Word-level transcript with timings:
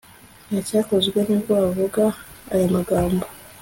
ntacyakozwe 0.47 1.19
nibwo 1.27 1.51
bavuga 1.61 2.03
aya 2.53 2.67
magambo 2.75 3.25